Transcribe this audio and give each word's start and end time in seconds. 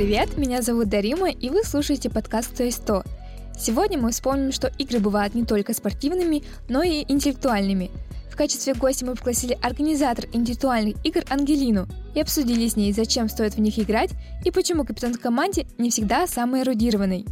привет! 0.00 0.38
Меня 0.38 0.62
зовут 0.62 0.88
Дарима, 0.88 1.28
и 1.28 1.50
вы 1.50 1.62
слушаете 1.62 2.08
подкаст 2.08 2.58
«100 2.58 2.68
100». 2.68 3.06
Сегодня 3.58 3.98
мы 3.98 4.12
вспомним, 4.12 4.50
что 4.50 4.72
игры 4.78 4.98
бывают 4.98 5.34
не 5.34 5.44
только 5.44 5.74
спортивными, 5.74 6.42
но 6.70 6.82
и 6.82 7.04
интеллектуальными. 7.06 7.90
В 8.32 8.34
качестве 8.34 8.72
гостя 8.72 9.04
мы 9.04 9.14
пригласили 9.14 9.58
организатор 9.60 10.24
интеллектуальных 10.32 10.96
игр 11.04 11.22
Ангелину 11.28 11.86
и 12.14 12.20
обсудили 12.22 12.66
с 12.66 12.76
ней, 12.76 12.94
зачем 12.94 13.28
стоит 13.28 13.56
в 13.56 13.60
них 13.60 13.78
играть 13.78 14.12
и 14.42 14.50
почему 14.50 14.86
капитан 14.86 15.12
в 15.12 15.20
команде 15.20 15.66
не 15.76 15.90
всегда 15.90 16.26
самый 16.26 16.62
эрудированный. 16.62 17.26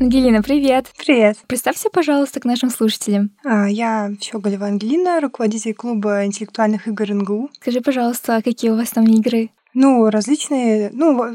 Ангелина, 0.00 0.42
привет! 0.42 0.90
Привет! 0.98 1.36
Представься, 1.46 1.88
пожалуйста, 1.88 2.40
к 2.40 2.44
нашим 2.44 2.68
слушателям. 2.68 3.30
А, 3.44 3.68
я 3.68 4.10
Щеголева 4.20 4.66
Ангелина, 4.66 5.20
руководитель 5.20 5.72
клуба 5.72 6.24
интеллектуальных 6.24 6.88
игр 6.88 7.14
НГУ. 7.14 7.50
Скажи, 7.60 7.80
пожалуйста, 7.80 8.42
какие 8.42 8.72
у 8.72 8.76
вас 8.76 8.90
там 8.90 9.06
игры? 9.06 9.50
Ну, 9.72 10.10
различные 10.10 10.90
ну, 10.92 11.34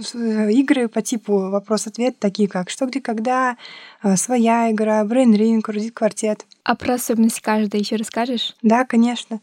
игры 0.50 0.90
по 0.90 1.02
типу 1.02 1.50
вопрос-ответ, 1.50 2.20
такие 2.20 2.50
как 2.50 2.70
«Что, 2.70 2.86
где, 2.86 3.00
когда», 3.00 3.56
а, 4.02 4.18
«Своя 4.18 4.70
игра», 4.72 5.04
«Brain 5.04 5.34
Ring», 5.36 5.62
«Рудит 5.66 5.94
квартет». 5.94 6.46
А 6.64 6.76
про 6.76 6.96
особенности 6.96 7.42
каждой 7.42 7.80
еще 7.80 7.96
расскажешь? 7.96 8.56
Да, 8.62 8.84
конечно. 8.86 9.40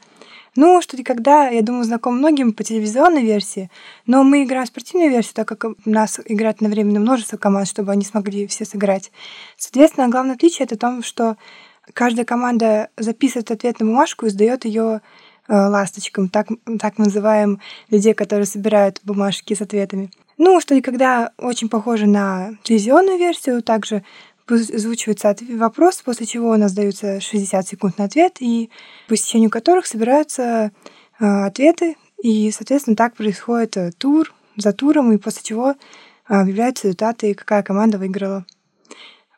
Ну, 0.57 0.81
что 0.81 0.97
когда, 1.05 1.49
я 1.49 1.63
думаю, 1.63 1.85
знаком 1.85 2.17
многим 2.17 2.53
по 2.53 2.65
телевизионной 2.65 3.23
версии, 3.23 3.71
но 4.07 4.25
мы 4.25 4.43
играем 4.43 4.67
спортивную 4.67 5.11
версию, 5.11 5.35
так 5.35 5.49
как 5.49 5.65
у 5.65 5.75
нас 5.85 6.19
играет 6.25 6.57
одновременно 6.57 6.99
множество 6.99 7.37
команд, 7.37 7.69
чтобы 7.69 7.93
они 7.93 8.05
смогли 8.05 8.47
все 8.47 8.65
сыграть. 8.65 9.13
Соответственно, 9.57 10.09
главное 10.09 10.35
отличие 10.35 10.65
это 10.65 10.77
в 10.77 10.79
том, 10.79 11.03
что 11.03 11.37
каждая 11.93 12.25
команда 12.25 12.89
записывает 12.97 13.51
ответ 13.51 13.81
на 13.81 13.87
бумажку 13.87 14.27
и 14.27 14.31
сдает 14.31 14.65
ее 14.65 15.03
э, 15.47 15.55
ласточкам, 15.55 16.31
так, 16.31 16.49
так 16.81 16.99
называем 16.99 17.61
людей, 17.91 18.15
которые 18.15 18.47
собирают 18.47 19.01
бумажки 19.05 19.55
с 19.55 19.61
ответами. 19.61 20.11
Ну, 20.39 20.61
что 20.61 20.75
и 20.75 20.81
когда 20.81 21.33
очень 21.39 21.69
похоже 21.69 22.07
на 22.07 22.53
телевизионную 22.63 23.19
версию, 23.19 23.63
также 23.63 24.05
озвучивается 24.49 25.35
вопрос, 25.51 26.03
после 26.03 26.27
чего 26.27 26.51
у 26.51 26.57
нас 26.57 26.73
даются 26.73 27.21
60 27.21 27.67
секунд 27.67 27.99
на 27.99 28.05
ответ, 28.05 28.37
и 28.41 28.71
по 29.09 29.15
истечению 29.15 29.51
которых 29.51 29.87
собираются 29.87 30.73
э, 31.19 31.25
ответы, 31.25 31.97
и, 32.23 32.51
соответственно, 32.51 32.97
так 32.97 33.15
происходит 33.15 33.77
э, 33.77 33.91
тур 33.93 34.33
за 34.57 34.73
туром, 34.73 35.13
и 35.13 35.19
после 35.19 35.43
чего 35.43 35.71
э, 35.71 35.75
объявляются 36.29 36.89
результаты, 36.89 37.35
какая 37.35 37.63
команда 37.63 37.99
выиграла. 37.99 38.47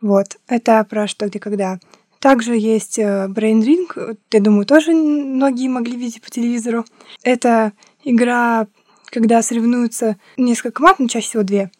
Вот, 0.00 0.38
это 0.46 0.84
про 0.84 1.06
что, 1.06 1.26
где, 1.26 1.38
когда. 1.38 1.80
Также 2.20 2.56
есть 2.56 2.98
Brain 2.98 3.62
Ring, 3.62 4.18
я 4.32 4.40
думаю, 4.40 4.66
тоже 4.66 4.92
многие 4.92 5.68
могли 5.68 5.96
видеть 5.96 6.20
по 6.20 6.30
телевизору. 6.30 6.84
Это 7.22 7.72
игра, 8.04 8.66
когда 9.06 9.40
соревнуются 9.40 10.16
несколько 10.36 10.72
команд, 10.72 10.98
но 10.98 11.08
чаще 11.08 11.28
всего 11.28 11.42
две. 11.44 11.70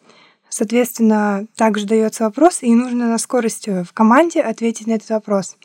Соответственно, 0.49 1.45
также 1.55 1.85
дается 1.85 2.23
вопрос, 2.23 2.63
и 2.63 2.73
нужно 2.73 3.07
на 3.07 3.17
скорость 3.17 3.67
э, 3.67 3.83
в 3.83 3.93
команде 3.93 4.41
ответить 4.41 4.87
на 4.87 4.93
этот 4.93 5.09
вопрос. 5.09 5.57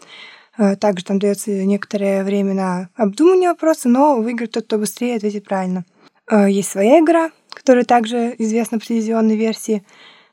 Э, 0.58 0.76
также 0.76 1.04
там 1.04 1.18
дается 1.18 1.50
некоторое 1.50 2.22
время 2.22 2.54
на 2.54 2.88
обдумывание 2.94 3.50
вопроса, 3.50 3.88
но 3.88 4.16
выиграет 4.16 4.52
тот, 4.52 4.66
кто 4.66 4.78
быстрее 4.78 5.16
ответит 5.16 5.44
правильно. 5.44 5.84
Э, 6.30 6.50
есть 6.50 6.70
своя 6.70 7.00
игра, 7.00 7.30
которая 7.48 7.84
также 7.84 8.34
известна 8.38 8.78
в 8.78 8.84
телевизионной 8.84 9.36
версии, 9.36 9.84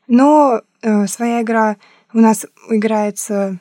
но 0.08 0.62
своя 1.06 1.44
игра 1.44 1.78
у 2.12 2.18
нас 2.18 2.46
играется 2.70 3.60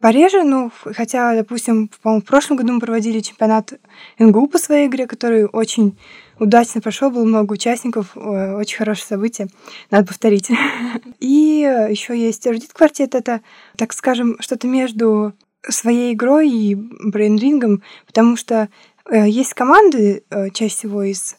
пореже, 0.00 0.42
ну, 0.42 0.70
хотя, 0.84 1.34
допустим, 1.34 1.90
по-моему, 2.02 2.22
в 2.22 2.26
прошлом 2.26 2.56
году 2.56 2.72
мы 2.74 2.80
проводили 2.80 3.20
чемпионат 3.20 3.72
НГУ 4.18 4.48
по 4.48 4.58
своей 4.58 4.86
игре, 4.86 5.06
который 5.06 5.46
очень 5.46 5.96
удачно 6.38 6.80
прошел, 6.80 7.10
было 7.10 7.24
много 7.24 7.52
участников, 7.52 8.16
очень 8.16 8.76
хорошее 8.76 9.06
событие, 9.06 9.48
надо 9.90 10.06
повторить. 10.06 10.50
И 11.20 11.88
еще 11.90 12.18
есть 12.18 12.46
Эрудит 12.46 12.72
квартет, 12.72 13.14
это, 13.14 13.40
так 13.76 13.92
скажем, 13.92 14.36
что-то 14.40 14.66
между 14.66 15.32
своей 15.68 16.14
игрой 16.14 16.48
и 16.48 16.74
брейнрингом, 16.74 17.82
потому 18.06 18.36
что 18.36 18.68
э, 19.10 19.28
есть 19.28 19.54
команды, 19.54 20.22
э, 20.30 20.50
чаще 20.50 20.74
всего 20.74 21.02
из 21.02 21.36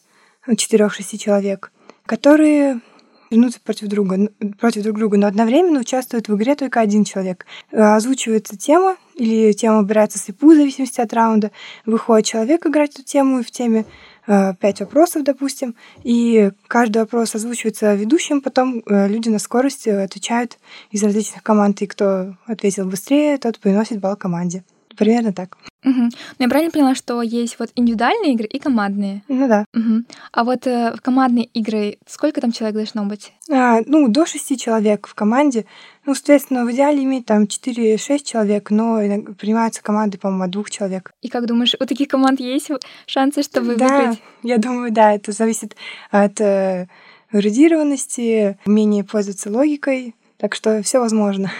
четырех-шести 0.56 1.18
человек, 1.18 1.72
которые 2.06 2.80
вернуться 3.30 3.60
против 3.60 3.88
друга, 3.88 4.30
против 4.58 4.82
друг 4.82 4.98
друга, 4.98 5.16
но 5.16 5.26
одновременно 5.26 5.80
участвует 5.80 6.28
в 6.28 6.36
игре 6.36 6.54
только 6.54 6.80
один 6.80 7.04
человек. 7.04 7.46
Э, 7.70 7.94
озвучивается 7.94 8.56
тема, 8.56 8.96
или 9.14 9.52
тема 9.52 9.78
выбирается 9.78 10.18
слепую, 10.18 10.56
в 10.56 10.60
зависимости 10.60 11.00
от 11.00 11.12
раунда. 11.12 11.50
Выходит 11.86 12.26
человек 12.26 12.66
играть 12.66 12.94
эту 12.94 13.02
тему, 13.02 13.40
и 13.40 13.42
в 13.42 13.50
теме 13.50 13.84
э, 14.26 14.54
пять 14.60 14.80
вопросов, 14.80 15.24
допустим, 15.24 15.74
и 16.04 16.50
каждый 16.66 16.98
вопрос 16.98 17.34
озвучивается 17.34 17.94
ведущим, 17.94 18.40
потом 18.40 18.82
э, 18.86 19.08
люди 19.08 19.28
на 19.28 19.38
скорости 19.38 19.88
отвечают 19.88 20.58
из 20.90 21.02
различных 21.02 21.42
команд, 21.42 21.82
и 21.82 21.86
кто 21.86 22.36
ответил 22.46 22.86
быстрее, 22.86 23.38
тот 23.38 23.58
приносит 23.58 24.00
балл 24.00 24.16
команде. 24.16 24.64
Примерно 24.96 25.32
так. 25.32 25.56
Угу. 25.84 25.92
Ну, 25.94 26.10
я 26.38 26.48
правильно 26.48 26.72
поняла, 26.72 26.94
что 26.94 27.22
есть 27.22 27.58
вот 27.58 27.70
индивидуальные 27.76 28.32
игры 28.32 28.46
и 28.46 28.58
командные? 28.58 29.22
Ну 29.28 29.46
да. 29.46 29.64
Угу. 29.74 30.04
А 30.32 30.44
вот 30.44 30.66
э, 30.66 30.92
в 30.96 31.00
командные 31.00 31.46
игры 31.46 31.98
сколько 32.06 32.40
там 32.40 32.50
человек 32.50 32.74
должно 32.74 33.04
быть? 33.04 33.32
А, 33.50 33.80
ну, 33.86 34.08
до 34.08 34.26
шести 34.26 34.58
человек 34.58 35.06
в 35.06 35.14
команде. 35.14 35.66
Ну, 36.04 36.14
соответственно, 36.14 36.64
в 36.64 36.72
идеале 36.72 37.04
иметь 37.04 37.26
там 37.26 37.44
4-6 37.44 38.24
человек, 38.24 38.70
но 38.70 38.98
принимаются 39.38 39.82
команды, 39.82 40.18
по-моему, 40.18 40.44
от 40.44 40.50
двух 40.50 40.70
человек. 40.70 41.12
И 41.22 41.28
как 41.28 41.46
думаешь, 41.46 41.74
у 41.78 41.86
таких 41.86 42.08
команд 42.08 42.40
есть 42.40 42.70
шансы, 43.06 43.42
чтобы 43.42 43.76
да, 43.76 43.86
выиграть? 43.86 44.22
я 44.42 44.58
думаю, 44.58 44.90
да, 44.90 45.14
это 45.14 45.32
зависит 45.32 45.76
от 46.10 46.40
э, 46.40 46.88
эрудированности, 47.32 48.58
умения 48.64 49.04
пользоваться 49.04 49.50
логикой, 49.50 50.14
так 50.38 50.54
что 50.54 50.82
все 50.82 50.98
возможно. 50.98 51.50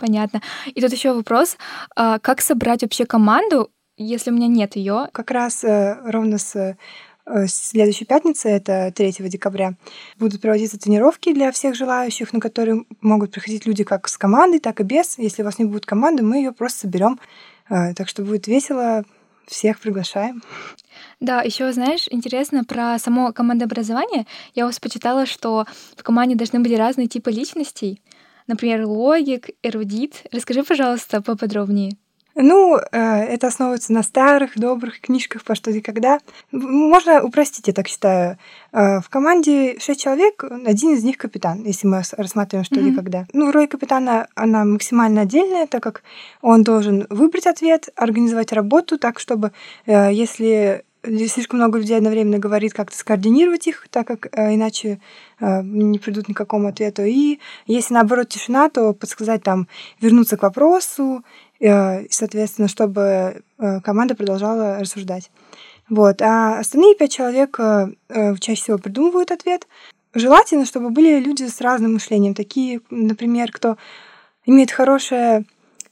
Понятно. 0.00 0.40
И 0.66 0.80
тут 0.80 0.92
еще 0.92 1.12
вопрос, 1.12 1.58
а 1.94 2.18
как 2.18 2.40
собрать 2.40 2.82
вообще 2.82 3.04
команду, 3.04 3.70
если 3.98 4.30
у 4.30 4.34
меня 4.34 4.46
нет 4.46 4.76
ее? 4.76 5.08
Как 5.12 5.30
раз 5.30 5.62
э, 5.62 5.98
ровно 6.06 6.38
с 6.38 6.56
э, 6.56 7.46
следующей 7.46 8.06
пятницы, 8.06 8.48
это 8.48 8.90
3 8.96 9.12
декабря, 9.28 9.74
будут 10.18 10.40
проводиться 10.40 10.78
тренировки 10.78 11.34
для 11.34 11.52
всех 11.52 11.74
желающих, 11.74 12.32
на 12.32 12.40
которые 12.40 12.84
могут 13.02 13.30
приходить 13.30 13.66
люди 13.66 13.84
как 13.84 14.08
с 14.08 14.16
командой, 14.16 14.58
так 14.58 14.80
и 14.80 14.84
без. 14.84 15.18
Если 15.18 15.42
у 15.42 15.44
вас 15.44 15.58
не 15.58 15.66
будет 15.66 15.84
команды, 15.84 16.22
мы 16.22 16.38
ее 16.38 16.52
просто 16.52 16.80
соберем. 16.80 17.20
Э, 17.68 17.92
так 17.92 18.08
что 18.08 18.22
будет 18.22 18.46
весело, 18.46 19.04
всех 19.46 19.80
приглашаем. 19.80 20.42
Да, 21.20 21.42
еще 21.42 21.70
знаешь, 21.72 22.08
интересно 22.10 22.64
про 22.64 22.98
само 22.98 23.32
командообразование. 23.32 24.26
Я 24.54 24.64
у 24.64 24.68
вас 24.68 24.80
почитала, 24.80 25.26
что 25.26 25.66
в 25.96 26.02
команде 26.02 26.36
должны 26.36 26.60
быть 26.60 26.76
разные 26.78 27.06
типы 27.06 27.30
личностей 27.30 28.00
например, 28.50 28.84
логик, 28.84 29.48
эрудит. 29.62 30.24
Расскажи, 30.32 30.62
пожалуйста, 30.62 31.22
поподробнее. 31.22 31.92
Ну, 32.36 32.76
э, 32.76 32.98
это 32.98 33.48
основывается 33.48 33.92
на 33.92 34.02
старых, 34.02 34.58
добрых 34.58 35.00
книжках 35.00 35.42
по 35.42 35.54
что 35.54 35.70
и 35.70 35.80
когда. 35.80 36.20
Можно 36.52 37.22
упростить, 37.22 37.66
я 37.66 37.72
так 37.72 37.88
считаю. 37.88 38.38
Э, 38.72 39.00
в 39.00 39.08
команде 39.08 39.78
шесть 39.80 40.00
человек, 40.00 40.44
один 40.44 40.94
из 40.94 41.02
них 41.02 41.16
капитан, 41.16 41.64
если 41.64 41.88
мы 41.88 42.02
рассматриваем 42.16 42.64
что 42.64 42.76
mm-hmm. 42.76 42.92
и 42.92 42.94
когда. 42.94 43.26
Ну, 43.32 43.50
роль 43.50 43.66
капитана, 43.66 44.28
она 44.34 44.64
максимально 44.64 45.22
отдельная, 45.22 45.66
так 45.66 45.82
как 45.82 46.02
он 46.40 46.62
должен 46.62 47.06
выбрать 47.10 47.46
ответ, 47.46 47.88
организовать 47.96 48.52
работу 48.52 48.96
так, 48.98 49.18
чтобы 49.18 49.50
э, 49.86 50.12
слишком 51.02 51.58
много 51.58 51.78
людей 51.78 51.96
одновременно 51.96 52.38
говорит, 52.38 52.72
как-то 52.72 52.96
скоординировать 52.96 53.66
их, 53.66 53.86
так 53.90 54.06
как 54.06 54.26
э, 54.32 54.54
иначе 54.54 55.00
э, 55.40 55.62
не 55.62 55.98
придут 55.98 56.28
ни 56.28 56.32
к 56.32 56.36
какому 56.36 56.68
ответу. 56.68 57.02
И 57.04 57.38
если 57.66 57.94
наоборот 57.94 58.28
тишина, 58.28 58.68
то 58.68 58.92
подсказать 58.92 59.42
там 59.42 59.68
вернуться 60.00 60.36
к 60.36 60.42
вопросу, 60.42 61.24
э, 61.60 62.06
соответственно, 62.10 62.68
чтобы 62.68 63.42
э, 63.58 63.80
команда 63.80 64.14
продолжала 64.14 64.78
рассуждать. 64.80 65.30
Вот. 65.88 66.22
А 66.22 66.60
остальные 66.60 66.94
пять 66.94 67.12
человек 67.12 67.58
э, 67.58 67.88
э, 68.08 68.36
чаще 68.36 68.62
всего 68.62 68.78
придумывают 68.78 69.32
ответ. 69.32 69.66
Желательно, 70.14 70.64
чтобы 70.64 70.90
были 70.90 71.20
люди 71.20 71.44
с 71.44 71.60
разным 71.60 71.94
мышлением. 71.94 72.34
Такие, 72.34 72.80
например, 72.90 73.50
кто 73.52 73.76
имеет 74.46 74.70
хорошее 74.70 75.44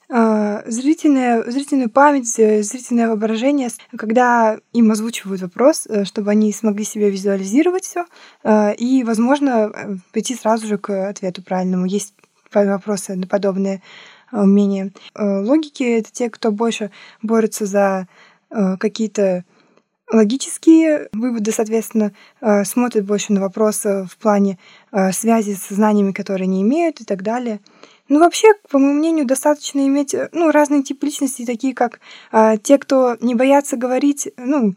зрительная, 0.08 1.42
зрительную 1.50 1.90
память, 1.90 2.28
зрительное 2.28 3.08
воображение, 3.08 3.68
когда 3.96 4.58
им 4.72 4.90
озвучивают 4.90 5.42
вопрос, 5.42 5.86
э, 5.86 6.04
чтобы 6.04 6.30
они 6.30 6.52
смогли 6.52 6.84
себе 6.84 7.10
визуализировать 7.10 7.84
все 7.84 8.06
э, 8.42 8.74
и, 8.76 9.04
возможно, 9.04 9.70
э, 9.72 9.96
прийти 10.12 10.34
сразу 10.34 10.66
же 10.66 10.78
к 10.78 11.10
ответу 11.10 11.42
правильному. 11.42 11.86
Есть 11.86 12.14
вопросы 12.52 13.14
на 13.14 13.26
подобные 13.26 13.82
умения. 14.32 14.92
Логики— 15.14 15.82
это 15.98 16.10
те, 16.10 16.30
кто 16.30 16.50
больше 16.50 16.90
борется 17.22 17.66
за 17.66 18.08
какие-то 18.50 19.44
логические 20.10 21.08
выводы, 21.12 21.52
соответственно, 21.52 22.12
смотрят 22.64 23.04
больше 23.04 23.34
на 23.34 23.42
вопросы 23.42 24.06
в 24.10 24.16
плане 24.16 24.58
связи 25.12 25.54
с 25.54 25.68
знаниями, 25.68 26.12
которые 26.12 26.46
они 26.46 26.62
имеют 26.62 27.02
и 27.02 27.04
так 27.04 27.22
далее. 27.22 27.60
Ну, 28.08 28.20
вообще, 28.20 28.54
по 28.70 28.78
моему 28.78 28.98
мнению, 28.98 29.26
достаточно 29.26 29.86
иметь 29.86 30.14
э, 30.14 30.28
ну, 30.32 30.50
разные 30.50 30.82
типы 30.82 31.06
личностей, 31.06 31.44
такие 31.44 31.74
как 31.74 32.00
э, 32.32 32.56
те, 32.62 32.78
кто 32.78 33.16
не 33.20 33.34
боятся 33.34 33.76
говорить, 33.76 34.28
ну, 34.36 34.74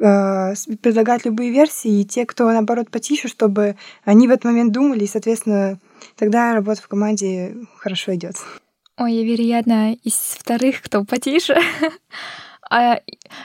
э, 0.00 0.54
предлагать 0.80 1.24
любые 1.24 1.50
версии, 1.50 2.00
и 2.00 2.04
те, 2.04 2.24
кто, 2.24 2.50
наоборот, 2.50 2.90
потише, 2.90 3.28
чтобы 3.28 3.76
они 4.04 4.28
в 4.28 4.30
этот 4.30 4.44
момент 4.44 4.72
думали, 4.72 5.04
и, 5.04 5.08
соответственно, 5.08 5.78
тогда 6.16 6.54
работа 6.54 6.80
в 6.80 6.88
команде 6.88 7.56
хорошо 7.78 8.14
идет. 8.14 8.36
Ой, 8.96 9.12
я 9.12 9.24
вероятно 9.24 9.94
из 9.94 10.14
вторых, 10.14 10.82
кто 10.82 11.04
потише. 11.04 11.56
А 12.70 13.00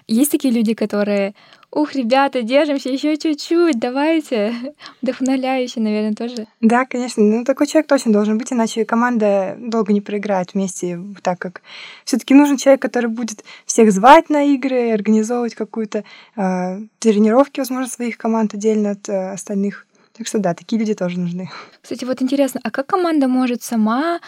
есть 0.05 0.31
такие 0.31 0.53
люди, 0.53 0.73
которые 0.73 1.33
ух, 1.73 1.95
ребята, 1.95 2.41
держимся 2.43 2.89
еще 2.89 3.17
чуть-чуть, 3.17 3.79
давайте. 3.79 4.53
Вдохновляющие, 5.01 5.83
наверное, 5.83 6.13
тоже. 6.13 6.47
Да, 6.61 6.85
конечно. 6.85 7.23
Ну, 7.23 7.43
такой 7.43 7.67
человек 7.67 7.87
точно 7.87 8.13
должен 8.13 8.37
быть, 8.37 8.53
иначе 8.53 8.85
команда 8.85 9.57
долго 9.59 9.91
не 9.91 10.01
проиграет 10.01 10.53
вместе, 10.53 10.99
так 11.21 11.39
как 11.39 11.61
все 12.05 12.17
таки 12.17 12.33
нужен 12.33 12.57
человек, 12.57 12.81
который 12.81 13.09
будет 13.09 13.43
всех 13.65 13.91
звать 13.91 14.29
на 14.29 14.43
игры, 14.53 14.91
организовывать 14.91 15.55
какую-то 15.55 16.03
э, 16.35 16.79
тренировки, 16.99 17.59
возможно, 17.59 17.87
своих 17.87 18.17
команд 18.17 18.53
отдельно 18.53 18.91
от 18.91 19.09
э, 19.09 19.31
остальных. 19.31 19.87
Так 20.13 20.27
что 20.27 20.37
да, 20.37 20.53
такие 20.53 20.79
люди 20.79 20.93
тоже 20.93 21.19
нужны. 21.19 21.49
Кстати, 21.81 22.05
вот 22.05 22.21
интересно, 22.21 22.61
а 22.63 22.69
как 22.69 22.87
команда 22.87 23.27
может 23.27 23.63
сама 23.63 24.19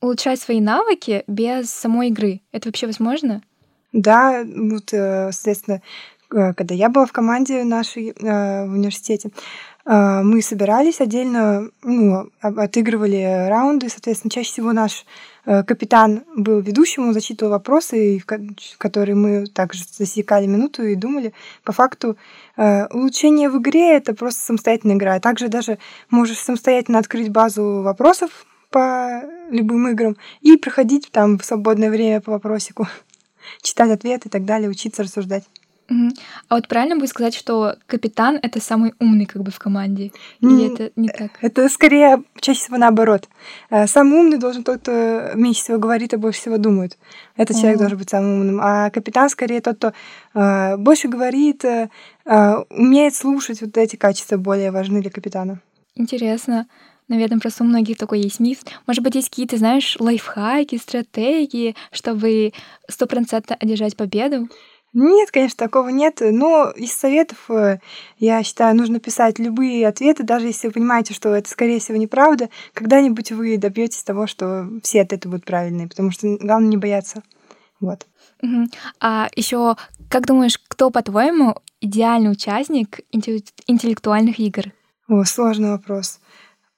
улучшать 0.00 0.40
свои 0.40 0.60
навыки 0.60 1.24
без 1.26 1.70
самой 1.70 2.08
игры? 2.08 2.40
Это 2.52 2.68
вообще 2.68 2.86
возможно? 2.86 3.42
Да, 3.92 4.42
вот, 4.44 4.92
э, 4.94 5.30
соответственно, 5.32 5.82
когда 6.32 6.74
я 6.74 6.88
была 6.88 7.06
в 7.06 7.12
команде 7.12 7.64
нашей 7.64 8.10
э, 8.10 8.66
в 8.66 8.72
университете, 8.72 9.30
э, 9.84 10.22
мы 10.22 10.42
собирались 10.42 11.00
отдельно, 11.00 11.68
ну, 11.82 12.30
отыгрывали 12.40 13.48
раунды, 13.48 13.88
соответственно, 13.88 14.30
чаще 14.30 14.50
всего 14.50 14.72
наш 14.72 15.04
капитан 15.44 16.22
был 16.36 16.60
ведущим, 16.60 17.08
он 17.08 17.14
зачитывал 17.14 17.50
вопросы, 17.50 18.22
которые 18.78 19.16
мы 19.16 19.46
также 19.46 19.82
засекали 19.90 20.46
минуту 20.46 20.84
и 20.84 20.94
думали. 20.94 21.32
По 21.64 21.72
факту 21.72 22.16
улучшение 22.56 23.50
в 23.50 23.58
игре— 23.58 23.96
это 23.96 24.14
просто 24.14 24.40
самостоятельная 24.40 24.94
игра. 24.94 25.18
Также 25.18 25.48
даже 25.48 25.78
можешь 26.10 26.38
самостоятельно 26.38 27.00
открыть 27.00 27.30
базу 27.30 27.82
вопросов 27.82 28.46
по 28.72 29.22
любым 29.50 29.88
играм 29.88 30.16
и 30.40 30.56
проходить 30.56 31.10
там 31.12 31.38
в 31.38 31.44
свободное 31.44 31.90
время 31.90 32.20
по 32.20 32.32
вопросику, 32.32 32.88
читать 33.62 33.90
ответы 33.90 34.28
и 34.28 34.30
так 34.30 34.44
далее, 34.44 34.68
учиться 34.68 35.04
рассуждать. 35.04 35.44
А 36.48 36.54
вот 36.54 36.68
правильно 36.68 36.96
будет 36.96 37.10
сказать, 37.10 37.34
что 37.34 37.76
капитан— 37.86 38.38
это 38.42 38.60
самый 38.60 38.94
умный 38.98 39.26
как 39.26 39.42
бы 39.42 39.50
в 39.50 39.58
команде? 39.58 40.10
Или 40.40 40.66
М, 40.66 40.74
это 40.74 40.92
не 40.96 41.08
так? 41.08 41.32
Это 41.40 41.68
скорее 41.68 42.22
чаще 42.40 42.60
всего 42.60 42.78
наоборот. 42.78 43.28
Э, 43.70 43.86
Самый 43.86 44.18
умный 44.20 44.38
должен 44.38 44.64
тот, 44.64 44.80
кто 44.80 45.30
меньше 45.34 45.60
всего 45.62 45.78
говорит, 45.78 46.14
а 46.14 46.18
больше 46.18 46.40
всего 46.40 46.56
думает. 46.56 46.96
Этот 47.36 47.56
человек 47.56 47.76
О. 47.76 47.80
должен 47.80 47.98
быть 47.98 48.10
самым 48.10 48.40
умным. 48.40 48.60
А 48.62 48.90
капитан 48.90 49.28
скорее 49.28 49.60
тот, 49.60 49.76
кто 49.76 49.92
э, 50.34 50.76
больше 50.78 51.08
говорит, 51.08 51.64
э, 51.64 51.90
э, 52.24 52.54
умеет 52.70 53.14
слушать. 53.14 53.60
Вот 53.60 53.76
эти 53.76 53.96
качества 53.96 54.36
более 54.36 54.70
важны 54.70 55.00
для 55.02 55.10
капитана. 55.10 55.60
Интересно. 55.94 56.66
Наверное, 57.08 57.40
просто 57.40 57.64
у 57.64 57.66
многих 57.66 57.98
такой 57.98 58.20
есть 58.20 58.40
миф. 58.40 58.60
Может 58.86 59.02
быть, 59.02 59.14
есть 59.16 59.28
какие-то, 59.28 59.58
знаешь, 59.58 59.96
лайфхаки, 59.98 60.78
стратегии, 60.78 61.74
чтобы 61.90 62.52
стопроцентно 62.88 63.56
одержать 63.56 63.96
победу? 63.96 64.48
Нет, 64.92 65.30
конечно, 65.30 65.56
такого 65.56 65.88
нет. 65.88 66.18
Но 66.20 66.70
из 66.70 66.92
советов, 66.92 67.50
э, 67.50 67.78
я 68.18 68.42
считаю, 68.42 68.76
нужно 68.76 69.00
писать 69.00 69.38
любые 69.38 69.88
ответы, 69.88 70.22
даже 70.22 70.46
если 70.46 70.66
вы 70.66 70.74
понимаете, 70.74 71.14
что 71.14 71.30
это, 71.30 71.48
скорее 71.48 71.80
всего, 71.80 71.96
неправда. 71.96 72.50
Когда-нибудь 72.74 73.32
вы 73.32 73.56
добьетесь 73.56 74.02
того, 74.02 74.26
что 74.26 74.68
все 74.82 75.02
ответы 75.02 75.28
будут 75.28 75.46
правильные, 75.46 75.88
потому 75.88 76.10
что 76.10 76.36
главное 76.38 76.68
не 76.68 76.76
бояться. 76.76 77.22
Вот. 77.80 78.06
Мгм. 78.42 78.70
А 79.00 79.28
еще, 79.34 79.76
как 80.10 80.26
думаешь, 80.26 80.58
кто, 80.68 80.90
по-твоему, 80.90 81.56
идеальный 81.80 82.30
участник 82.30 83.00
интеллек- 83.12 83.52
интеллектуальных 83.66 84.38
игр? 84.38 84.72
О, 85.08 85.24
сложный 85.24 85.70
вопрос. 85.70 86.20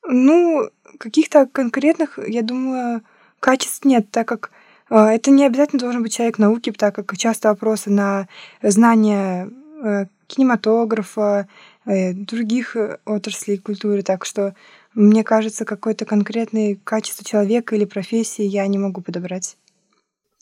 Ну, 0.07 0.69
каких-то 0.99 1.47
конкретных, 1.47 2.19
я 2.29 2.43
думаю, 2.43 3.03
качеств 3.41 3.85
нет, 3.85 4.11
так 4.11 4.29
как 4.29 4.51
это 4.99 5.31
не 5.31 5.45
обязательно 5.45 5.81
должен 5.81 6.03
быть 6.03 6.15
человек 6.15 6.39
науки, 6.39 6.71
так 6.71 6.95
как 6.95 7.17
часто 7.17 7.49
вопросы 7.49 7.91
на 7.91 8.29
знание 8.63 9.51
э, 9.83 10.07
кинематографа, 10.27 11.49
э, 11.85 12.13
других 12.13 12.77
э, 12.77 12.99
отраслей 13.05 13.59
культуры. 13.59 14.03
Так 14.03 14.25
что, 14.25 14.55
мне 14.95 15.25
кажется, 15.25 15.65
какое-то 15.65 16.05
конкретное 16.05 16.77
качество 16.85 17.25
человека 17.25 17.75
или 17.75 17.85
профессии 17.85 18.45
я 18.45 18.67
не 18.67 18.79
могу 18.79 19.01
подобрать. 19.01 19.57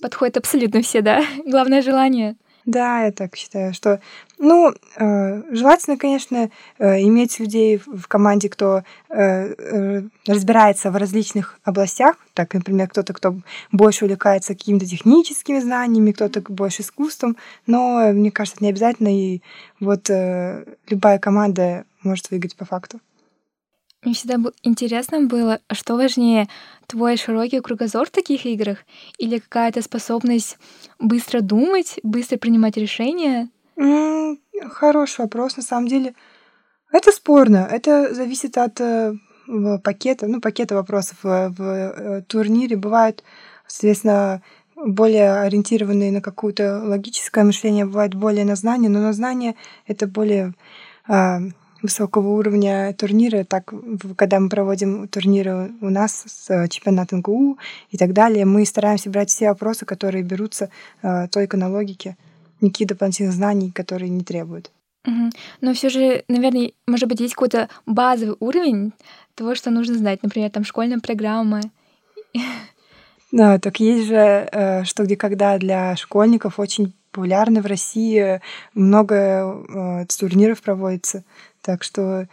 Подходит 0.01 0.37
абсолютно 0.37 0.83
все, 0.83 1.01
да? 1.01 1.25
Главное 1.47 1.81
желание. 1.81 2.37
Да, 2.65 3.05
я 3.05 3.13
так 3.13 3.35
считаю, 3.35 3.75
что, 3.75 4.01
ну, 4.39 4.73
э, 4.97 5.43
желательно, 5.51 5.97
конечно, 5.97 6.49
э, 6.79 7.03
иметь 7.03 7.41
людей 7.41 7.79
в 7.79 8.07
команде, 8.07 8.49
кто 8.49 8.85
э, 9.09 9.55
э, 9.59 10.03
разбирается 10.27 10.93
в 10.93 10.97
различных 10.97 11.59
областях. 11.65 12.17
Так, 12.35 12.55
например, 12.55 12.89
кто-то, 12.89 13.13
кто 13.15 13.37
больше 13.73 14.05
увлекается 14.05 14.55
какими-то 14.55 14.87
техническими 14.87 15.59
знаниями, 15.59 16.13
кто-то 16.13 16.41
больше 16.41 16.83
искусством. 16.83 17.37
Но 17.67 18.13
мне 18.13 18.31
кажется, 18.31 18.59
это 18.59 18.65
не 18.65 18.71
обязательно, 18.71 19.09
и 19.09 19.43
вот 19.81 20.09
э, 20.09 20.65
любая 20.89 21.19
команда 21.19 21.85
может 22.05 22.31
выиграть 22.31 22.57
по 22.57 22.65
факту. 22.65 23.01
Мне 24.03 24.15
всегда 24.15 24.37
интересно 24.65 25.23
было, 25.23 25.61
а 25.69 25.75
что 25.75 25.95
важнее, 25.97 26.49
твой 26.89 27.17
широкий 27.17 27.61
кругозор 27.61 28.09
в 28.09 28.11
таких 28.11 28.47
играх 28.47 28.79
или 29.17 29.39
какая-то 29.39 29.81
способность 29.81 30.59
быстро 30.99 31.41
думать, 31.41 32.01
быстро 32.03 32.37
принимать 32.37 32.77
решения? 32.77 33.49
М, 33.77 34.39
Хороший 34.71 35.23
вопрос, 35.23 35.57
на 35.57 35.63
самом 35.63 35.89
деле. 35.89 36.15
Это 36.93 37.11
спорно. 37.13 37.69
Это 37.71 38.15
зависит 38.15 38.59
от 38.59 38.81
э, 38.81 39.15
пакета, 39.83 40.27
ну, 40.27 40.41
пакета 40.41 40.75
вопросов 40.75 41.19
в, 41.23 41.49
в, 41.51 41.63
э, 41.63 42.23
турнире. 42.23 42.77
Бывают, 42.77 43.25
соответственно, 43.67 44.43
более 44.77 45.41
ориентированные 45.41 46.13
на 46.13 46.21
какое-то 46.21 46.81
логическое 46.85 47.45
мышление, 47.45 47.87
бывают 47.87 48.15
более 48.15 48.45
на 48.45 48.57
знание, 48.57 48.91
но 48.91 49.01
на 49.01 49.13
знание 49.13 49.55
это 49.87 50.07
более 50.07 50.55
а, 51.09 51.41
высокого 51.83 52.29
уровня 52.29 52.95
турниры. 52.95 53.45
Так, 53.45 53.73
когда 54.17 54.41
мы 54.41 54.49
проводим 54.49 55.09
турниры 55.09 55.73
у 55.81 55.91
нас 55.91 56.25
с 56.27 56.51
э, 56.51 56.69
чемпионат 56.69 57.13
НГУ 57.13 57.59
и 57.91 57.97
так 57.97 58.13
далее, 58.13 58.45
мы 58.45 58.65
стараемся 58.65 59.11
брать 59.11 59.31
все 59.31 59.49
вопросы, 59.49 59.85
которые 59.85 60.23
берутся 60.23 60.71
э, 61.03 61.29
только 61.29 61.57
на 61.57 61.69
логике, 61.69 62.17
никаких 62.61 62.89
дополнительных 62.89 63.33
знаний, 63.33 63.71
которые 63.71 64.09
не 64.09 64.23
требуют. 64.23 64.71
Мгм. 65.05 65.31
Но 65.61 65.75
все 65.75 65.89
же, 65.89 66.25
наверное, 66.29 66.73
может 66.87 67.09
быть, 67.09 67.21
есть 67.21 67.35
какой-то 67.35 67.69
базовый 67.87 68.37
уровень 68.39 68.93
того, 69.35 69.55
что 69.55 69.71
нужно 69.71 69.97
знать, 69.97 70.23
например, 70.23 70.51
там 70.51 70.65
школьная 70.65 71.01
программа. 71.01 71.61
Да, 73.33 73.59
так 73.59 73.81
есть 73.81 74.09
же 74.09 74.15
э, 74.53 74.85
что 74.85 75.05
где 75.05 75.17
когда 75.17 75.57
для 75.57 75.97
школьников 75.97 76.59
очень 76.59 76.93
популярны 77.11 77.63
в 77.63 77.67
России, 77.67 78.43
много 78.75 79.15
э, 79.15 80.07
турниров 80.19 80.61
проводится. 80.61 81.25
Так 81.63 81.83
что 81.83 82.27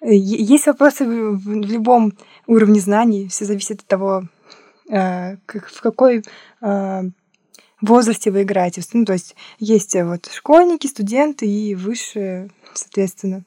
э, 0.00 0.14
есть 0.14 0.66
вопросы 0.66 1.06
в, 1.06 1.48
любом 1.62 2.12
уровне 2.46 2.80
знаний, 2.80 3.28
все 3.28 3.44
зависит 3.44 3.80
от 3.80 3.86
того, 3.86 4.24
э, 4.88 5.36
в 5.46 5.80
какой 5.80 6.22
э, 6.60 7.02
возрасте 7.80 8.30
вы 8.30 8.42
играете. 8.42 8.82
Ну, 8.92 9.04
то 9.04 9.14
есть 9.14 9.34
есть 9.58 9.94
вот 9.94 10.30
школьники, 10.32 10.86
студенты 10.86 11.46
и 11.46 11.74
высшие, 11.74 12.50
соответственно, 12.74 13.44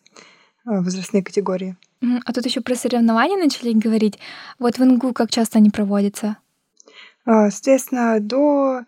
возрастные 0.66 1.24
категории. 1.24 1.78
А 2.26 2.34
тут 2.34 2.46
еще 2.46 2.62
про 2.62 2.76
соревнования 2.76 3.38
начали 3.38 3.74
говорить. 3.74 4.20
Вот 4.58 4.78
в 4.78 4.86
НГУ 4.86 5.14
как 5.14 5.30
часто 5.32 5.58
они 5.58 5.70
проводятся? 5.70 6.38
А, 7.26 7.52
Соответственно, 7.52 8.20
до 8.20 8.82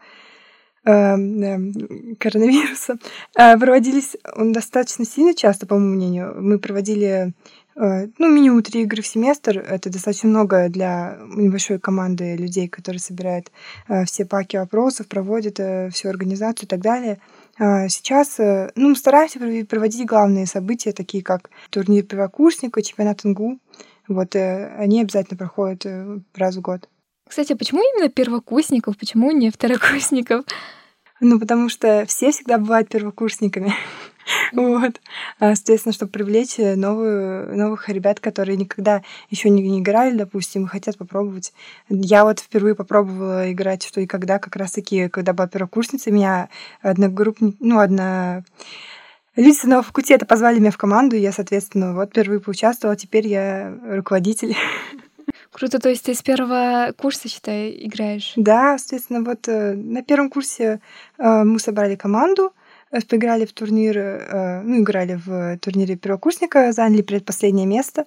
коронавируса 0.83 2.97
э, 3.37 3.57
проводились 3.57 4.17
он 4.35 4.51
достаточно 4.51 5.05
сильно 5.05 5.35
часто, 5.35 5.67
по 5.67 5.75
моему 5.75 5.95
мнению. 5.95 6.41
Мы 6.41 6.57
проводили 6.57 7.33
э, 7.75 8.07
ну, 8.17 8.29
минимум 8.29 8.63
три 8.63 8.81
игры 8.81 9.03
в 9.03 9.07
семестр. 9.07 9.59
Это 9.59 9.91
достаточно 9.91 10.29
много 10.29 10.69
для 10.69 11.19
небольшой 11.35 11.79
команды 11.79 12.35
людей, 12.35 12.67
которые 12.67 12.99
собирают 12.99 13.51
э, 13.87 14.05
все 14.05 14.25
паки 14.25 14.57
вопросов, 14.57 15.07
проводят 15.07 15.59
всю 15.93 16.09
организацию 16.09 16.65
и 16.65 16.69
так 16.69 16.81
далее. 16.81 17.19
А 17.59 17.87
Сейчас 17.87 18.39
ну, 18.39 18.89
мы 18.89 18.95
стараемся 18.95 19.39
проводить 19.65 20.07
главные 20.07 20.47
события, 20.47 20.93
такие 20.93 21.23
как 21.23 21.51
турнир 21.69 22.03
первокурсника, 22.03 22.81
чемпионат 22.81 23.23
НГУ. 23.23 23.59
Вот 24.07 24.35
они 24.35 25.01
обязательно 25.01 25.37
проходят 25.37 25.85
раз 26.33 26.55
в 26.55 26.61
год. 26.61 26.89
Кстати, 27.31 27.53
а 27.53 27.55
почему 27.55 27.81
именно 27.81 28.09
первокурсников, 28.09 28.97
почему 28.97 29.31
не 29.31 29.51
второкурсников? 29.51 30.43
Ну, 31.21 31.39
потому 31.39 31.69
что 31.69 32.03
все 32.05 32.31
всегда 32.31 32.57
бывают 32.57 32.89
первокурсниками. 32.89 33.73
Вот. 34.51 34.99
А, 35.39 35.55
соответственно, 35.55 35.93
чтобы 35.93 36.11
привлечь 36.11 36.57
новую, 36.57 37.57
новых 37.57 37.87
ребят, 37.87 38.19
которые 38.19 38.57
никогда 38.57 39.01
еще 39.29 39.49
не, 39.49 39.61
не 39.61 39.79
играли, 39.79 40.15
допустим, 40.15 40.65
и 40.65 40.67
хотят 40.67 40.97
попробовать. 40.97 41.53
Я 41.89 42.25
вот 42.25 42.39
впервые 42.39 42.75
попробовала 42.75 43.51
играть 43.51 43.83
что 43.83 44.01
и 44.01 44.07
когда, 44.07 44.37
как 44.37 44.57
раз-таки, 44.57 45.07
когда 45.07 45.31
была 45.31 45.47
первокурсница, 45.47 46.11
меня 46.11 46.49
одна 46.81 47.07
группа, 47.07 47.53
ну, 47.59 47.79
одна 47.79 48.43
Люди 49.37 49.55
с 49.55 49.63
одного 49.63 49.81
факультета 49.81 50.25
позвали 50.25 50.59
меня 50.59 50.71
в 50.71 50.77
команду, 50.77 51.15
и 51.15 51.21
я, 51.21 51.31
соответственно, 51.31 51.93
вот 51.93 52.09
впервые 52.09 52.41
поучаствовала, 52.41 52.97
теперь 52.97 53.27
я 53.27 53.73
руководитель. 53.89 54.55
Круто, 55.51 55.79
то 55.79 55.89
есть 55.89 56.05
ты 56.05 56.13
с 56.13 56.21
первого 56.21 56.93
курса, 56.97 57.27
считай, 57.27 57.75
играешь? 57.85 58.33
Да, 58.37 58.77
соответственно, 58.77 59.21
вот 59.21 59.47
э, 59.47 59.73
на 59.73 60.01
первом 60.01 60.29
курсе 60.29 60.79
э, 61.17 61.43
мы 61.43 61.59
собрали 61.59 61.95
команду, 61.95 62.53
э, 62.89 63.01
поиграли 63.01 63.45
в 63.45 63.51
турнир, 63.51 64.63
ну, 64.63 64.81
играли 64.81 65.19
в 65.25 65.57
турнире 65.59 65.97
первокурсника, 65.97 66.71
заняли 66.71 67.01
предпоследнее 67.01 67.65
место. 67.65 68.05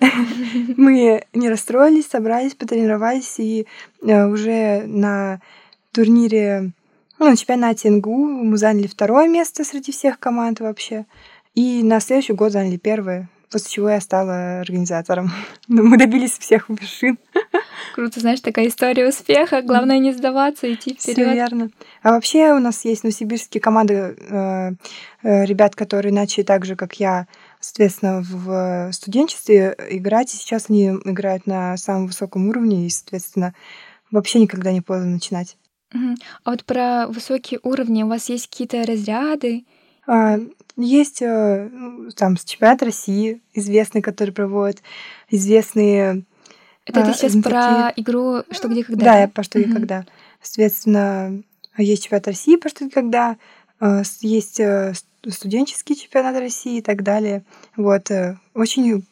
Мы 0.78 1.22
не 1.34 1.50
расстроились, 1.50 2.06
собрались, 2.06 2.54
потренировались, 2.54 3.38
и 3.38 3.66
уже 4.00 4.84
на 4.86 5.40
турнире 5.92 6.72
ну, 7.18 7.30
на 7.30 7.36
чемпионате 7.36 7.90
НГУ 7.90 8.26
мы 8.44 8.58
заняли 8.58 8.86
второе 8.86 9.26
место 9.26 9.64
среди 9.64 9.90
всех 9.90 10.18
команд 10.18 10.60
вообще. 10.60 11.06
И 11.54 11.82
на 11.82 12.00
следующий 12.00 12.34
год 12.34 12.52
заняли 12.52 12.76
первое, 12.76 13.30
после 13.50 13.70
чего 13.70 13.90
я 13.90 14.00
стала 14.00 14.60
организатором. 14.60 15.30
Но 15.68 15.82
ну, 15.82 15.88
мы 15.88 15.98
добились 15.98 16.38
всех 16.38 16.68
вершин. 16.68 17.18
Круто, 17.94 18.20
знаешь, 18.20 18.40
такая 18.40 18.68
история 18.68 19.08
успеха. 19.08 19.62
Главное 19.62 19.98
не 19.98 20.12
сдаваться, 20.12 20.72
идти 20.72 20.94
вперед. 20.94 21.16
Все 21.16 21.34
верно. 21.34 21.70
А 22.02 22.12
вообще 22.12 22.52
у 22.52 22.58
нас 22.58 22.84
есть 22.84 23.04
новосибирские 23.04 23.60
команды 23.60 23.94
э, 23.94 24.72
э, 25.22 25.44
ребят, 25.44 25.74
которые 25.74 26.12
начали 26.12 26.44
так 26.44 26.64
же, 26.64 26.76
как 26.76 26.94
я, 27.00 27.26
соответственно, 27.60 28.22
в 28.22 28.92
студенчестве 28.92 29.76
играть. 29.90 30.32
И 30.34 30.36
сейчас 30.36 30.66
они 30.68 30.88
играют 31.04 31.46
на 31.46 31.76
самом 31.76 32.06
высоком 32.06 32.48
уровне, 32.48 32.86
и, 32.86 32.90
соответственно, 32.90 33.54
вообще 34.10 34.40
никогда 34.40 34.72
не 34.72 34.80
поздно 34.80 35.10
начинать. 35.10 35.56
А 36.44 36.50
вот 36.50 36.64
про 36.64 37.06
высокие 37.06 37.60
уровни 37.62 38.02
у 38.02 38.08
вас 38.08 38.28
есть 38.28 38.48
какие-то 38.48 38.84
разряды? 38.84 39.64
А, 40.06 40.38
есть 40.76 41.22
э, 41.22 41.70
там 42.16 42.36
чемпионат 42.36 42.82
России 42.82 43.40
известный, 43.54 44.02
который 44.02 44.30
проводит 44.30 44.82
известные 45.30 46.24
Это 46.84 47.02
ты 47.02 47.10
а, 47.10 47.14
сейчас 47.14 47.36
про 47.42 47.92
игру 47.96 48.42
«Что, 48.50 48.68
где, 48.68 48.84
когда», 48.84 49.04
Да, 49.04 49.20
я 49.20 49.28
по 49.28 49.42
что 49.42 49.58
и 49.58 49.64
когда. 49.64 50.04
Соответственно, 50.42 51.42
есть 51.76 52.04
чемпионат 52.04 52.28
России 52.28 52.56
по 52.56 52.68
что 52.68 52.84
и 52.84 52.90
когда, 52.90 53.36
а, 53.80 54.02
есть 54.20 54.60
э, 54.60 54.92
студенческий 55.28 55.96
чемпионат 55.96 56.38
России 56.38 56.78
и 56.78 56.82
так 56.82 57.02
далее. 57.02 57.42
Вот. 57.76 58.10
Э, 58.10 58.38
очень 58.54 59.04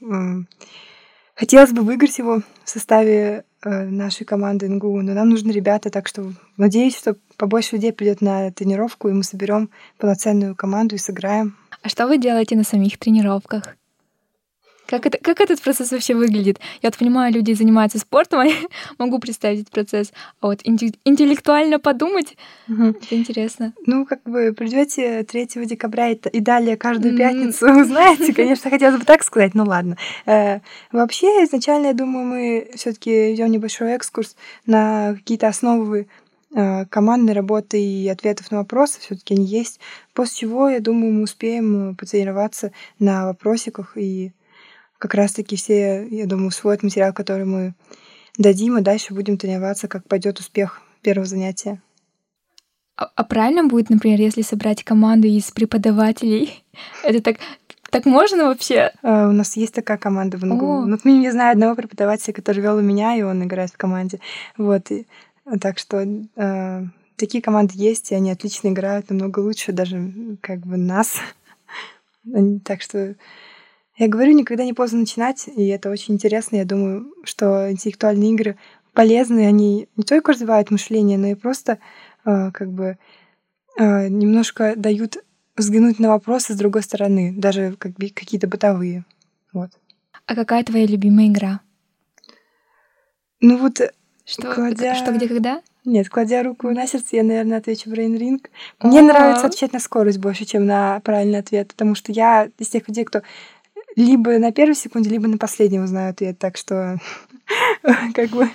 хотелось 1.34 1.72
бы 1.72 1.82
выиграть 1.82 2.18
его 2.18 2.42
в 2.64 2.68
составе 2.68 3.44
Э, 3.64 3.84
нашей 3.84 4.24
команды 4.26 4.68
НГУ, 4.68 5.00
но 5.00 5.14
нам 5.14 5.30
нужны 5.30 5.50
ребята, 5.50 5.88
так 5.88 6.06
что 6.06 6.34
надеюсь, 6.58 6.98
что 6.98 7.16
побольше 7.38 7.76
людей 7.76 7.94
придет 7.94 8.20
на 8.20 8.52
тренировку, 8.52 9.08
и 9.08 9.12
мы 9.12 9.22
соберем 9.24 9.70
полноценную 9.96 10.54
команду 10.54 10.96
и 10.96 10.98
сыграем. 10.98 11.56
А 11.82 11.88
что 11.88 12.06
вы 12.06 12.18
делаете 12.18 12.56
на 12.56 12.64
самих 12.64 12.98
тренировках? 12.98 13.76
Как, 14.86 15.06
это, 15.06 15.18
как 15.18 15.40
этот 15.40 15.62
процесс 15.62 15.92
вообще 15.92 16.14
выглядит? 16.14 16.60
Я 16.82 16.90
вот 16.90 16.98
понимаю, 16.98 17.32
люди 17.32 17.52
занимаются 17.52 17.98
спортом, 17.98 18.40
а 18.40 18.46
я 18.46 18.56
могу 18.98 19.18
представить 19.18 19.62
этот 19.62 19.72
процесс. 19.72 20.12
А 20.40 20.48
вот 20.48 20.60
интеллектуально 20.64 21.78
подумать, 21.78 22.36
угу. 22.68 22.88
это 22.88 23.16
интересно. 23.16 23.72
Ну, 23.86 24.04
как 24.04 24.22
бы 24.24 24.52
придете 24.52 25.24
3 25.24 25.48
декабря 25.66 26.10
и, 26.10 26.14
и 26.32 26.40
далее 26.40 26.76
каждую 26.76 27.16
пятницу 27.16 27.66
узнаете. 27.80 28.34
Конечно, 28.34 28.70
хотелось 28.70 28.98
бы 28.98 29.04
так 29.04 29.22
сказать, 29.22 29.54
ну 29.54 29.64
ладно. 29.64 29.96
Э, 30.26 30.60
вообще, 30.92 31.44
изначально, 31.44 31.88
я 31.88 31.94
думаю, 31.94 32.26
мы 32.26 32.70
все 32.74 32.92
таки 32.92 33.30
ведем 33.30 33.50
небольшой 33.50 33.92
экскурс 33.92 34.36
на 34.66 35.14
какие-то 35.14 35.48
основы 35.48 36.08
э, 36.54 36.84
командной 36.86 37.32
работы 37.32 37.82
и 37.82 38.06
ответов 38.08 38.50
на 38.50 38.58
вопросы 38.58 39.00
все 39.00 39.14
таки 39.14 39.34
они 39.34 39.46
есть. 39.46 39.80
После 40.12 40.40
чего, 40.40 40.68
я 40.68 40.80
думаю, 40.80 41.12
мы 41.12 41.22
успеем 41.22 41.96
потренироваться 41.96 42.72
на 42.98 43.26
вопросиках 43.26 43.96
и 43.96 44.32
как 45.04 45.12
раз-таки 45.12 45.56
все, 45.56 46.08
я 46.10 46.24
думаю, 46.24 46.48
усвоят 46.48 46.82
материал, 46.82 47.12
который 47.12 47.44
мы 47.44 47.74
дадим, 48.38 48.78
и 48.78 48.80
дальше 48.80 49.12
будем 49.12 49.36
тренироваться, 49.36 49.86
как 49.86 50.08
пойдет 50.08 50.38
успех 50.40 50.80
первого 51.02 51.26
занятия. 51.26 51.82
А, 52.96 53.10
а 53.14 53.24
правильно 53.24 53.64
будет, 53.64 53.90
например, 53.90 54.18
если 54.18 54.40
собрать 54.40 54.82
команду 54.82 55.28
из 55.28 55.50
преподавателей? 55.50 56.64
Это 57.04 57.20
так 57.20 57.36
так 57.90 58.06
можно 58.06 58.44
вообще? 58.44 58.92
Uh, 59.02 59.28
у 59.28 59.32
нас 59.32 59.56
есть 59.56 59.74
такая 59.74 59.98
команда 59.98 60.38
в 60.38 60.46
НГУ. 60.46 60.86
Oh. 60.86 60.98
Ну, 61.04 61.22
я 61.22 61.32
знаю 61.32 61.52
одного 61.52 61.74
преподавателя, 61.74 62.32
который 62.32 62.62
вел 62.62 62.78
у 62.78 62.80
меня, 62.80 63.14
и 63.14 63.20
он 63.20 63.44
играет 63.44 63.72
в 63.72 63.76
команде. 63.76 64.20
Вот. 64.56 64.90
И, 64.90 65.06
так 65.60 65.78
что 65.78 65.98
uh, 65.98 66.88
такие 67.16 67.42
команды 67.42 67.74
есть, 67.76 68.10
и 68.10 68.14
они 68.14 68.30
отлично 68.30 68.68
играют, 68.68 69.10
намного 69.10 69.40
лучше 69.40 69.72
даже 69.72 70.38
как 70.40 70.60
бы 70.60 70.78
нас. 70.78 71.20
так 72.64 72.80
что 72.80 73.16
я 73.96 74.08
говорю, 74.08 74.32
никогда 74.32 74.64
не 74.64 74.72
поздно 74.72 75.00
начинать, 75.00 75.48
и 75.48 75.66
это 75.68 75.90
очень 75.90 76.14
интересно. 76.14 76.56
Я 76.56 76.64
думаю, 76.64 77.12
что 77.22 77.70
интеллектуальные 77.70 78.32
игры 78.32 78.56
полезны, 78.92 79.46
они 79.46 79.88
не 79.96 80.04
только 80.04 80.32
развивают 80.32 80.70
мышление, 80.70 81.18
но 81.18 81.28
и 81.28 81.34
просто 81.34 81.78
э, 82.24 82.50
как 82.52 82.70
бы 82.72 82.98
э, 83.78 84.08
немножко 84.08 84.74
дают 84.76 85.18
взглянуть 85.56 85.98
на 85.98 86.08
вопросы 86.08 86.54
с 86.54 86.56
другой 86.56 86.82
стороны, 86.82 87.32
даже 87.36 87.76
как 87.78 87.92
бы 87.92 88.08
какие-то 88.08 88.48
бытовые. 88.48 89.04
Вот. 89.52 89.70
А 90.26 90.34
какая 90.34 90.64
твоя 90.64 90.86
любимая 90.86 91.28
игра? 91.28 91.60
Ну 93.40 93.58
вот 93.58 93.80
что, 94.24 94.54
кладя... 94.54 94.94
что 94.94 95.12
где, 95.12 95.28
когда? 95.28 95.62
Нет, 95.84 96.08
кладя 96.08 96.42
руку 96.42 96.70
на 96.70 96.86
сердце, 96.86 97.16
я, 97.16 97.22
наверное, 97.22 97.58
отвечу 97.58 97.90
Brain 97.90 98.16
Ring. 98.16 98.44
Мне 98.82 99.02
нравится 99.02 99.46
отвечать 99.46 99.74
на 99.74 99.80
скорость 99.80 100.18
больше, 100.18 100.46
чем 100.46 100.64
на 100.64 100.98
правильный 101.00 101.40
ответ, 101.40 101.68
потому 101.68 101.94
что 101.94 102.10
я 102.10 102.48
из 102.58 102.68
тех 102.68 102.88
людей, 102.88 103.04
кто 103.04 103.20
либо 103.96 104.38
на 104.38 104.52
первой 104.52 104.74
секунде, 104.74 105.10
либо 105.10 105.28
на 105.28 105.38
последней 105.38 105.80
узнаю 105.80 106.10
ответ. 106.10 106.38
Так 106.38 106.56
что 106.56 106.98
как 108.14 108.30
бы 108.30 108.48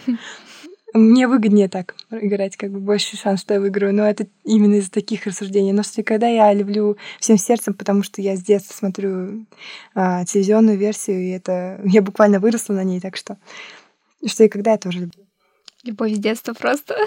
мне 0.93 1.27
выгоднее 1.27 1.69
так 1.69 1.95
играть, 2.09 2.57
как 2.57 2.71
бы 2.71 2.79
больше 2.79 3.15
шанс, 3.15 3.41
что 3.41 3.53
я 3.53 3.59
выиграю. 3.59 3.93
Но 3.93 4.07
это 4.07 4.27
именно 4.43 4.75
из 4.75 4.89
таких 4.89 5.25
рассуждений. 5.25 5.71
Но 5.71 5.83
что 5.83 6.03
когда 6.03 6.27
я 6.27 6.53
люблю 6.53 6.97
всем 7.19 7.37
сердцем, 7.37 7.73
потому 7.73 8.03
что 8.03 8.21
я 8.21 8.35
с 8.35 8.41
детства 8.41 8.73
смотрю 8.73 9.45
а, 9.93 10.25
телевизионную 10.25 10.77
версию, 10.77 11.21
и 11.21 11.29
это 11.29 11.79
я 11.85 12.01
буквально 12.01 12.39
выросла 12.39 12.73
на 12.73 12.83
ней, 12.83 12.99
так 12.99 13.15
что 13.15 13.37
что 14.25 14.43
и 14.43 14.49
когда 14.49 14.71
я 14.71 14.77
тоже 14.77 14.99
люблю. 14.99 15.25
Любовь 15.83 16.13
с 16.13 16.19
детства 16.19 16.53
просто. 16.53 16.97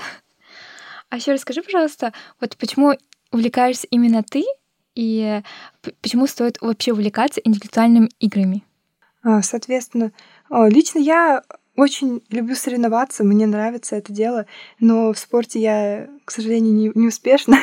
А 1.11 1.17
еще 1.17 1.33
расскажи, 1.33 1.63
пожалуйста, 1.63 2.15
вот 2.41 2.57
почему 2.57 2.95
увлекаешься 3.31 3.87
именно 3.91 4.23
ты 4.23 4.45
и 4.95 5.43
почему 6.01 6.27
стоит 6.27 6.61
вообще 6.61 6.93
увлекаться 6.93 7.41
интеллектуальными 7.43 8.11
играми? 8.19 8.65
А, 9.23 9.43
соответственно, 9.43 10.13
лично 10.51 10.99
я 10.99 11.43
очень 11.77 12.23
люблю 12.29 12.55
соревноваться, 12.55 13.25
мне 13.25 13.47
нравится 13.47 13.97
это 13.97 14.13
дело, 14.13 14.47
но 14.79 15.13
в 15.13 15.19
спорте 15.19 15.61
я, 15.61 16.09
к 16.25 16.31
сожалению, 16.31 16.75
не, 16.75 16.93
не 16.95 17.09
успешна. 17.09 17.59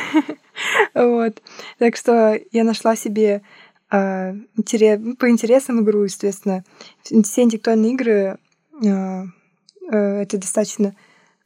вот. 0.95 1.41
Так 1.77 1.95
что 1.95 2.39
я 2.51 2.63
нашла 2.63 2.95
себе 2.95 3.43
э, 3.91 4.33
интерес, 4.55 4.99
по 5.17 5.29
интересам 5.29 5.83
игру, 5.83 6.03
естественно. 6.03 6.63
Все 7.03 7.43
интеллектуальные 7.43 7.93
игры 7.93 8.37
э, 8.83 9.23
это 9.91 10.37
достаточно 10.37 10.95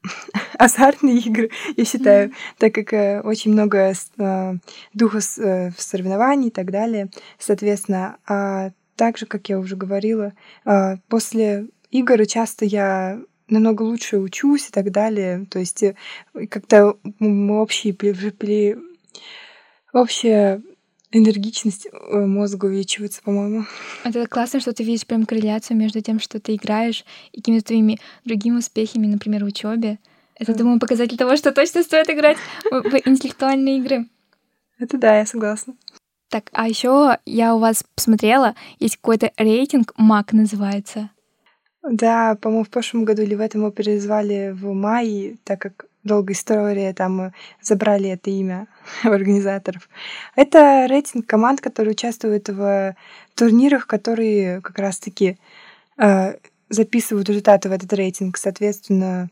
азартные 0.58 1.18
игры, 1.20 1.50
я 1.78 1.86
считаю, 1.86 2.30
mm-hmm. 2.30 2.56
так 2.58 2.74
как 2.74 2.94
э, 2.94 3.22
очень 3.22 3.52
много 3.52 3.94
э, 4.18 4.54
духа 4.94 5.20
э, 5.38 5.72
в 5.72 5.82
соревнований 5.82 6.48
и 6.48 6.52
так 6.52 6.72
далее. 6.72 7.10
Соответственно, 7.40 8.18
а 8.28 8.72
также, 8.96 9.26
как 9.26 9.50
я 9.50 9.60
уже 9.60 9.76
говорила, 9.76 10.34
э, 10.66 10.98
после 11.08 11.68
игр 11.92 12.26
часто 12.26 12.66
я 12.66 13.20
намного 13.48 13.84
лучше 13.84 14.18
учусь 14.18 14.70
и 14.70 14.72
так 14.72 14.92
далее. 14.92 15.46
То 15.50 15.60
есть 15.60 15.84
э, 15.84 15.96
как-то 16.50 16.98
общие 17.20 17.94
при, 17.94 18.78
общая 19.94 20.62
энергичность 21.14 21.88
э, 21.92 22.26
мозга 22.26 22.66
увеличивается, 22.66 23.22
по-моему. 23.22 23.66
Это 24.04 24.26
классно, 24.28 24.60
что 24.60 24.74
ты 24.74 24.84
видишь 24.84 25.06
прям 25.06 25.26
корреляцию 25.26 25.78
между 25.78 26.02
тем, 26.02 26.20
что 26.20 26.40
ты 26.40 26.56
играешь, 26.56 27.06
и 27.32 27.38
какими-то 27.38 27.68
твоими 27.68 28.00
другими 28.26 28.58
успехами, 28.58 29.08
например, 29.08 29.44
в 29.44 29.48
учебе. 29.48 30.00
Это, 30.36 30.56
думаю, 30.56 30.80
показатель 30.80 31.18
того, 31.18 31.38
что 31.38 31.52
точно 31.52 31.84
стоит 31.84 32.10
играть 32.10 32.38
в, 32.70 32.82
в 32.82 32.96
интеллектуальные 33.08 33.78
игры. 33.78 34.08
Это 34.80 34.98
да, 34.98 35.20
я 35.20 35.26
согласна. 35.26 35.76
Так, 36.30 36.50
а 36.52 36.68
еще 36.68 37.20
я 37.26 37.56
у 37.56 37.60
вас 37.60 37.86
посмотрела, 37.96 38.56
есть 38.80 38.98
какой-то 38.98 39.32
рейтинг, 39.38 39.94
МАК 39.98 40.34
называется. 40.34 41.12
Да, 41.84 42.36
по-моему, 42.42 42.64
в 42.64 42.70
прошлом 42.70 43.06
году 43.06 43.22
или 43.22 43.36
в 43.36 43.42
этом 43.42 43.62
его 43.62 43.72
перезвали 43.72 44.52
в 44.52 44.74
мае, 44.74 45.38
так 45.44 45.62
как 45.62 45.86
долгая 46.04 46.36
история, 46.36 46.94
там 46.94 47.34
забрали 47.62 48.10
это 48.10 48.32
имя 48.32 48.68
у 49.04 49.10
организаторов. 49.10 49.90
Это 50.36 50.86
рейтинг 50.90 51.26
команд, 51.26 51.62
которые 51.62 51.94
участвуют 51.94 52.50
в 52.50 52.96
турнирах, 53.36 53.88
которые 53.88 54.62
как 54.62 54.80
раз-таки 54.80 55.38
э, 55.98 56.36
записывают 56.70 57.30
результаты 57.30 57.70
в 57.70 57.72
этот 57.72 57.92
рейтинг. 57.94 58.38
Соответственно, 58.38 59.30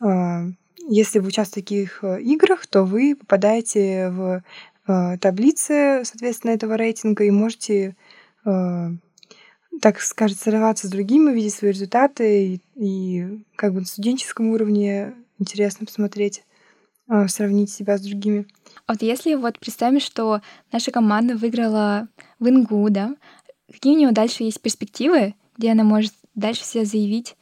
э, 0.00 0.50
если 0.88 1.18
вы 1.18 1.28
участвуете 1.28 1.60
в 1.60 1.64
таких 1.64 2.04
э, 2.04 2.20
играх, 2.22 2.66
то 2.66 2.84
вы 2.84 3.16
попадаете 3.16 4.10
в 4.10 4.42
э, 4.86 5.18
таблицы, 5.18 6.02
соответственно, 6.04 6.52
этого 6.52 6.74
рейтинга 6.76 7.24
и 7.24 7.30
можете 7.30 7.96
э, 8.44 8.88
так 9.80 10.00
скажем, 10.00 10.36
соревноваться 10.36 10.86
с 10.86 10.90
другими, 10.90 11.30
увидеть 11.30 11.54
свои 11.54 11.70
результаты 11.70 12.46
и, 12.46 12.60
и 12.74 13.44
как 13.56 13.74
бы 13.74 13.80
на 13.80 13.86
студенческом 13.86 14.48
уровне 14.48 15.14
интересно 15.38 15.86
посмотреть, 15.86 16.42
сравнить 17.26 17.70
себя 17.70 17.96
с 17.98 18.02
другими. 18.02 18.46
Вот 18.86 19.02
если 19.02 19.34
вот 19.34 19.58
представим, 19.58 20.00
что 20.00 20.40
наша 20.72 20.90
команда 20.90 21.36
выиграла 21.36 22.08
в 22.38 22.48
Ингу, 22.48 22.88
да, 22.90 23.14
какие 23.70 23.94
у 23.94 23.98
нее 23.98 24.12
дальше 24.12 24.44
есть 24.44 24.60
перспективы, 24.60 25.34
где 25.56 25.72
она 25.72 25.84
может 25.84 26.12
дальше 26.34 26.64
себя 26.64 26.84
заявить? 26.84 27.36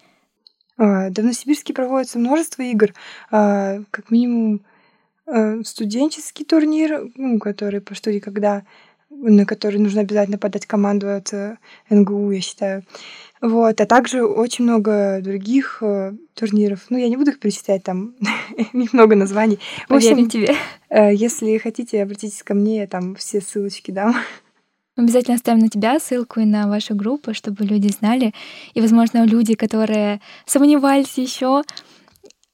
А, 0.77 1.11
да 1.11 1.23
в 1.23 1.25
Новосибирске 1.25 1.73
проводится 1.73 2.19
множество 2.19 2.63
игр, 2.63 2.93
а, 3.31 3.79
как 3.91 4.11
минимум 4.11 4.63
студенческий 5.65 6.45
турнир, 6.45 7.11
ну, 7.17 7.41
который 7.41 7.81
по 7.81 7.97
что 7.97 8.13
и 8.13 8.21
когда 8.21 8.63
на 9.11 9.45
который 9.45 9.81
нужно 9.81 10.03
обязательно 10.03 10.39
подать 10.39 10.67
команду 10.67 11.13
от 11.13 11.33
НГУ, 11.91 12.31
я 12.31 12.41
считаю. 12.41 12.85
Вот, 13.47 13.81
а 13.81 13.87
также 13.87 14.25
очень 14.27 14.65
много 14.65 15.21
других 15.23 15.79
э, 15.81 16.15
турниров. 16.35 16.87
Ну, 16.89 16.99
я 16.99 17.09
не 17.09 17.17
буду 17.17 17.31
их 17.31 17.39
перечислять, 17.39 17.85
там 17.85 18.17
них 18.73 18.93
много 18.93 19.15
названий. 19.15 19.61
В 19.89 19.95
общем, 19.95 20.29
тебе. 20.29 20.57
Э, 20.89 21.15
если 21.15 21.57
хотите, 21.59 22.03
обратитесь 22.03 22.43
ко 22.43 22.55
мне, 22.55 22.79
я 22.79 22.87
там 22.89 23.15
все 23.15 23.41
ссылочки 23.41 23.93
дам. 23.93 24.17
Обязательно 24.97 25.37
оставим 25.37 25.61
на 25.61 25.69
тебя 25.69 26.01
ссылку 26.01 26.41
и 26.41 26.45
на 26.45 26.67
вашу 26.67 26.97
группу, 26.97 27.35
чтобы 27.35 27.65
люди 27.65 27.87
знали. 27.87 28.35
И, 28.75 28.81
возможно, 28.81 29.25
люди, 29.25 29.55
которые 29.55 30.21
сомневались 30.45 31.17
еще, 31.17 31.63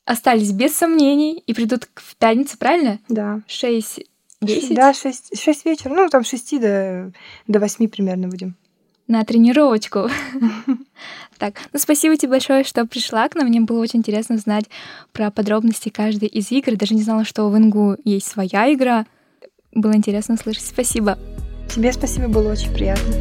остались 0.05 0.53
без 0.53 0.77
сомнений 0.77 1.43
и 1.47 1.55
придут 1.55 1.89
в 1.95 2.17
пятницу, 2.17 2.59
правильно? 2.59 2.99
Да. 3.09 3.41
Шесть 3.47 4.01
10? 4.43 4.75
Да, 4.75 4.93
6, 4.93 5.41
6 5.41 5.65
вечера. 5.65 5.95
Ну, 5.95 6.11
там 6.11 6.23
6 6.23 6.61
до, 6.61 7.13
до 7.47 7.61
8 7.61 7.89
примерно 7.89 8.29
будем. 8.29 8.57
На 9.09 9.25
тренировочку. 9.25 10.09
Так, 11.39 11.55
ну 11.73 11.81
спасибо 11.81 12.17
тебе 12.17 12.31
большое, 12.31 12.63
что 12.63 12.87
пришла 12.87 13.29
к 13.29 13.35
нам. 13.35 13.49
Мне 13.49 13.61
было 13.61 13.81
очень 13.81 13.99
интересно 13.99 14.39
знать 14.39 14.67
про 15.13 15.33
подробности 15.33 15.89
каждой 15.89 16.29
из 16.29 16.53
игр. 16.53 16.77
Даже 16.77 16.95
не 16.95 17.03
знала, 17.03 17.25
что 17.25 17.49
в 17.49 17.59
Ингу 17.59 17.97
есть 18.05 18.29
своя 18.29 18.73
игра. 18.73 19.07
Было 19.73 19.97
интересно 19.97 20.37
слышать. 20.37 20.65
Спасибо. 20.65 21.19
Тебе 21.69 21.93
спасибо, 21.93 22.29
было 22.29 22.53
очень 22.53 22.73
приятно. 22.73 23.13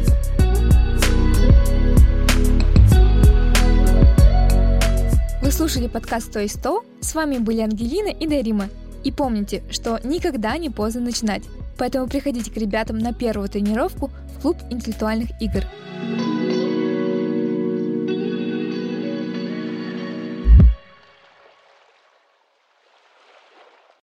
Вы 5.42 5.50
слушали 5.50 5.88
подкаст 5.88 6.36
«100 6.36 6.44
и 6.44 6.46
100». 6.46 6.84
С 7.00 7.14
вами 7.16 7.38
были 7.38 7.60
Ангелина 7.60 8.10
и 8.10 8.28
Дарима. 8.28 8.68
И 9.02 9.10
помните, 9.10 9.64
что 9.68 9.98
никогда 10.04 10.56
не 10.58 10.70
поздно 10.70 11.00
начинать. 11.00 11.42
Поэтому 11.76 12.06
приходите 12.06 12.52
к 12.52 12.56
ребятам 12.56 12.98
на 12.98 13.12
первую 13.12 13.48
тренировку 13.48 14.12
клуб 14.42 14.56
интеллектуальных 14.70 15.30
игр. 15.40 15.62